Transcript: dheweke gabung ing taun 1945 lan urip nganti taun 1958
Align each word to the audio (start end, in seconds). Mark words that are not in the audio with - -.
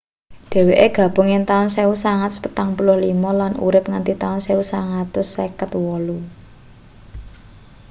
dheweke 0.51 0.87
gabung 0.97 1.29
ing 1.35 1.43
taun 1.49 1.67
1945 1.75 3.39
lan 3.39 3.53
urip 3.67 3.85
nganti 3.91 4.13
taun 4.23 4.39
1958 4.45 6.17